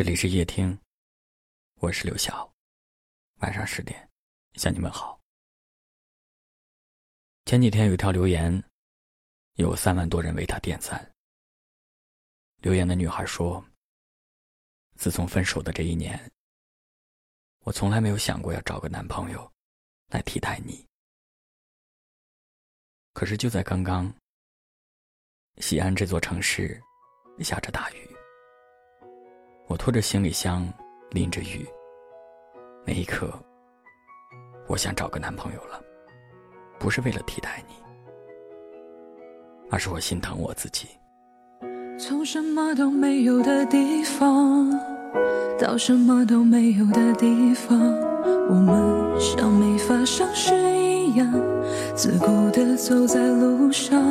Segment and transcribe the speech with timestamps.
[0.00, 0.80] 这里是夜听，
[1.74, 2.50] 我是刘晓。
[3.40, 4.08] 晚上十点，
[4.54, 5.20] 向你们好。
[7.44, 8.64] 前几天有一条留言，
[9.56, 11.14] 有三万多人为他点赞。
[12.62, 13.62] 留言的女孩说
[14.96, 16.18] ：“自从分手的这一年，
[17.58, 19.52] 我从来没有想过要找个男朋友
[20.06, 20.82] 来替代你。
[23.12, 24.10] 可是就在刚刚，
[25.58, 26.82] 西安这座城市
[27.40, 28.08] 下着大雨。”
[29.70, 30.66] 我拖着行李箱，
[31.12, 31.64] 淋着雨。
[32.84, 33.32] 那一刻，
[34.66, 35.80] 我想找个男朋友了，
[36.76, 37.74] 不是为了替代你，
[39.70, 40.88] 而是我心疼我自己。
[42.00, 44.68] 从什么都没有的地方，
[45.56, 47.78] 到什么都没有的地方，
[48.48, 51.32] 我们像没发生事一样，
[51.94, 54.02] 自顾地走在路上，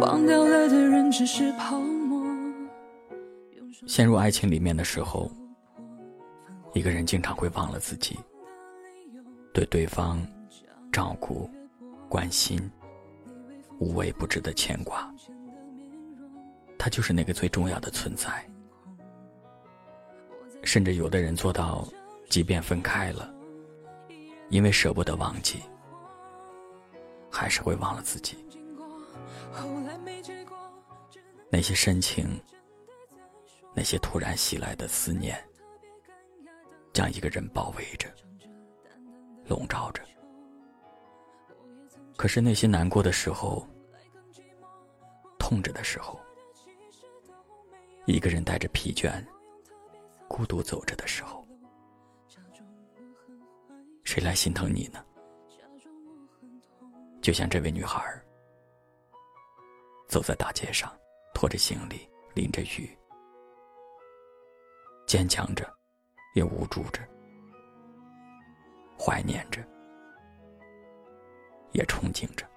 [0.00, 1.93] 忘掉了的人只是泡沫。
[3.86, 5.30] 陷入爱情里面的时候，
[6.72, 8.18] 一个人经常会忘了自己，
[9.52, 10.26] 对对方
[10.90, 11.48] 照顾、
[12.08, 12.58] 关心，
[13.78, 15.12] 无微不至的牵挂，
[16.78, 18.44] 他就是那个最重要的存在。
[20.62, 21.86] 甚至有的人做到，
[22.30, 23.32] 即便分开了，
[24.48, 25.60] 因为舍不得忘记，
[27.30, 28.38] 还是会忘了自己。
[31.50, 32.26] 那些深情。
[33.74, 35.36] 那些突然袭来的思念，
[36.92, 38.08] 将一个人包围着、
[39.46, 40.02] 笼罩着。
[42.16, 43.66] 可是那些难过的时候、
[45.38, 46.18] 痛着的时候，
[48.06, 49.12] 一个人带着疲倦、
[50.28, 51.44] 孤独走着的时候，
[54.04, 55.04] 谁来心疼你呢？
[57.20, 58.00] 就像这位女孩，
[60.08, 60.96] 走在大街上，
[61.34, 62.96] 拖着行李，淋着雨。
[65.06, 65.70] 坚强着，
[66.34, 67.00] 也无助着，
[68.98, 69.60] 怀念着，
[71.72, 72.48] 也憧憬着。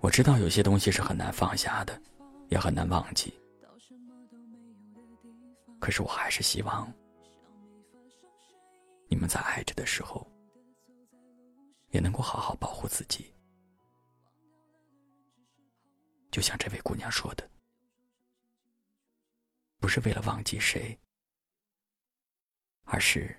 [0.00, 2.00] 我知道有些东西是很难放下的，
[2.48, 3.32] 也很难忘记。
[5.78, 6.92] 可是我还是希望，
[9.08, 10.26] 你们在爱着的时候，
[11.90, 13.34] 也能够好好保护自己。
[16.30, 17.50] 就像这位姑娘说的。
[19.80, 20.96] 不是为了忘记谁，
[22.84, 23.34] 而是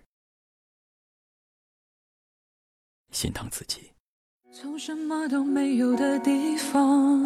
[3.12, 3.92] 心疼自己。
[4.52, 7.24] 从什么都没有的地方，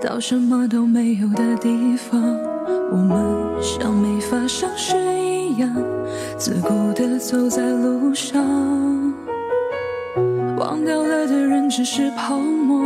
[0.00, 2.22] 到什么都没有的地方，
[2.92, 5.74] 我们像没发生事一样，
[6.38, 8.40] 自顾地走在路上。
[10.56, 12.84] 忘掉了的人只是泡沫，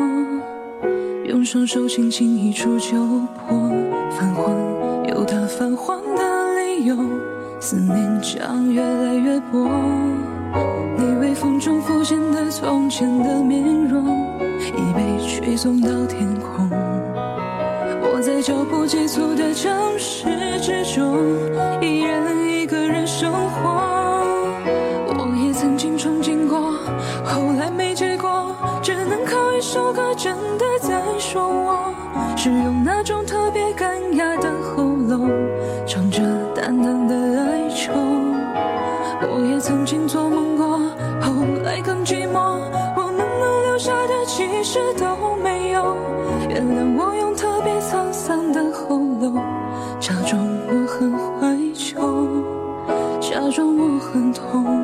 [1.27, 2.97] 用双手轻轻一触就
[3.47, 3.69] 破，
[4.11, 4.73] 泛黄。
[5.07, 6.97] 有他泛黄的理由，
[7.61, 9.71] 思念将越来越薄。
[10.97, 14.05] 你微风中浮现的从前的面容，
[14.61, 16.69] 已被吹送到天空。
[18.03, 20.25] 我在脚步急促的城市
[20.61, 21.17] 之中，
[21.81, 24.25] 一人一个人生活。
[25.07, 26.73] 我也曾经憧憬过，
[27.25, 31.95] 后来没结果，只能靠一首歌真的在说我，
[32.37, 33.24] 是用那种
[36.65, 37.93] 淡淡的哀愁，
[39.21, 40.79] 我也曾经做梦过，
[41.21, 42.59] 后来更寂寞。
[42.97, 45.95] 我能够留下的其实都没有。
[46.49, 49.35] 原谅我用特别沧桑的喉咙，
[50.01, 52.01] 假装我很怀旧，
[53.21, 54.84] 假装我很痛。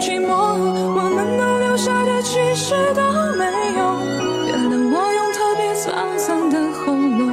[0.00, 3.02] 寂寞，我们能留下的其实都
[3.38, 3.44] 没
[3.76, 3.80] 有。
[4.46, 7.32] 原谅我用特别沧桑的喉咙，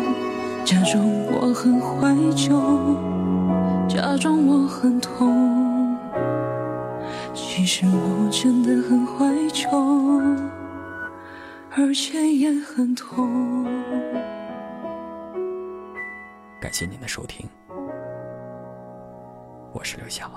[0.64, 2.56] 假装我很怀旧，
[3.88, 5.98] 假装我很痛。
[7.34, 9.70] 其实我真的很怀旧，
[11.76, 13.66] 而且也很痛。
[16.60, 17.48] 感谢您的收听，
[19.74, 20.30] 我是刘晓。